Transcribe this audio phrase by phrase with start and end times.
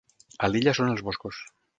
[0.45, 1.43] A l'illa són els boscos.